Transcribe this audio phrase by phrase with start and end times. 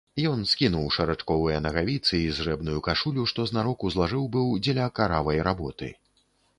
[0.29, 5.97] Ён скінуў шарачковыя нагавіцы й зрэбную кашулю, што знарок узлажыў быў дзеля каравай работы.